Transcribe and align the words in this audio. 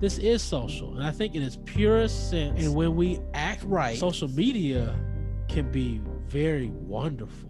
this 0.00 0.18
is 0.18 0.42
social, 0.42 0.94
and 0.96 1.04
I 1.04 1.10
think 1.10 1.34
in 1.34 1.42
its 1.42 1.58
purest 1.64 2.30
sense, 2.30 2.62
and 2.64 2.74
when 2.74 2.94
we 2.94 3.18
act 3.34 3.62
right, 3.64 3.98
social 3.98 4.28
media 4.28 4.94
can 5.48 5.70
be 5.72 6.00
very 6.26 6.68
wonderful. 6.68 7.48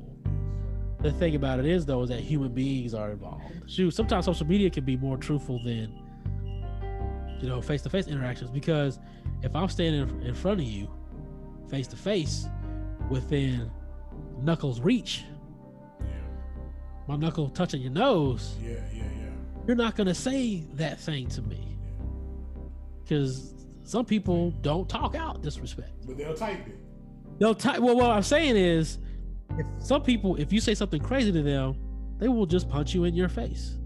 The 1.01 1.13
thing 1.13 1.35
about 1.37 1.59
it 1.61 1.67
is, 1.67 1.85
though, 1.87 2.03
is 2.03 2.09
that 2.09 2.21
human 2.21 2.53
beings 2.53 2.93
are 2.95 3.11
involved. 3.13 3.45
Shoot, 3.67 3.93
sometimes 3.93 4.25
social 4.25 4.47
media 4.47 4.71
can 4.71 4.85
be 4.85 4.97
more 4.97 5.17
truthful 5.17 5.63
than 5.63 5.93
you 7.41 7.49
know 7.49 7.61
face-to-face 7.63 8.09
interactions 8.09 8.51
because 8.51 8.99
if 9.43 9.55
I'm 9.55 9.69
standing 9.69 10.23
in 10.23 10.35
front 10.35 10.61
of 10.61 10.67
you 10.67 10.91
face 11.71 11.87
to 11.89 11.97
face 11.97 12.47
within 13.11 13.71
knuckles 14.41 14.81
reach, 14.81 15.25
my 17.07 17.17
knuckle 17.17 17.49
touching 17.51 17.81
your 17.83 17.93
nose, 17.93 18.57
Yeah, 18.61 18.71
yeah, 18.93 19.03
yeah. 19.05 19.31
you're 19.67 19.77
not 19.77 19.97
gonna 19.97 20.15
say 20.15 20.65
that 20.75 20.99
thing 20.99 21.29
to 21.29 21.43
me 21.43 21.79
because 23.09 23.55
some 23.85 24.05
people 24.05 24.51
don't 24.61 24.89
talk 24.89 25.15
out 25.15 25.41
disrespect. 25.43 26.07
But 26.07 26.19
they'll 26.19 26.35
type 26.35 26.67
it. 26.67 26.77
They'll 27.39 27.55
type. 27.55 27.79
Well, 27.81 27.97
what 27.97 28.11
I'm 28.11 28.23
saying 28.23 28.57
is, 28.57 28.99
if 29.57 29.67
some 29.79 30.03
people, 30.03 30.37
if 30.37 30.53
you 30.53 30.61
say 30.61 30.75
something 30.75 31.01
crazy 31.01 31.33
to 31.33 31.43
them, 31.43 31.79
they 32.19 32.29
will 32.29 32.47
just 32.47 32.69
punch 32.69 32.95
you 32.95 33.05
in 33.05 33.15
your 33.15 33.29
face. 33.29 33.79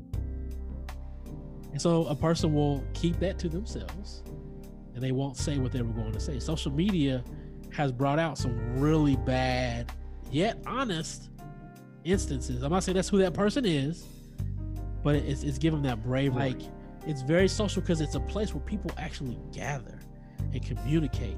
And 1.71 1.81
so 1.81 2.07
a 2.07 2.15
person 2.15 2.53
will 2.53 2.85
keep 2.95 3.19
that 3.21 3.39
to 3.41 3.49
themselves, 3.49 4.23
and 4.95 5.03
they 5.03 5.13
won't 5.13 5.37
say 5.37 5.59
what 5.59 5.73
they 5.73 5.83
were 5.83 5.93
going 5.93 6.13
to 6.13 6.21
say. 6.21 6.39
Social 6.41 6.73
media 6.73 7.23
has 7.71 7.93
brought 7.93 8.19
out 8.19 8.37
some 8.37 8.79
really 8.79 9.17
bad, 9.17 9.93
yet 10.31 10.59
honest 10.67 11.31
instances. 12.05 12.63
I'm 12.63 12.73
not 12.73 12.83
saying 12.83 12.97
that's 12.97 13.09
who 13.09 13.19
that 13.19 13.35
person 13.35 13.65
is, 13.65 14.05
but 15.05 15.15
it's 15.15 15.45
it's 15.45 15.59
giving 15.59 15.83
that 15.83 16.03
bravery. 16.03 16.55
Like 16.55 16.63
it's 17.07 17.23
very 17.23 17.49
social 17.49 17.83
because 17.83 18.01
it's 18.01 18.15
a 18.15 18.21
place 18.21 18.55
where 18.55 18.63
people 18.63 18.91
actually 18.99 19.39
gather 19.53 19.99
and 20.53 20.65
communicate. 20.65 21.37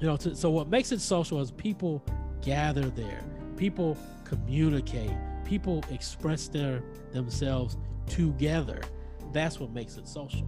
You 0.00 0.08
know, 0.08 0.16
to, 0.18 0.34
so 0.34 0.50
what 0.50 0.68
makes 0.68 0.92
it 0.92 1.00
social 1.00 1.40
is 1.40 1.50
people 1.50 2.04
gather 2.42 2.88
there, 2.90 3.22
people 3.56 3.96
communicate, 4.24 5.12
people 5.44 5.84
express 5.90 6.48
their 6.48 6.82
themselves 7.12 7.76
together. 8.06 8.80
That's 9.32 9.58
what 9.58 9.72
makes 9.72 9.96
it 9.96 10.06
social. 10.06 10.46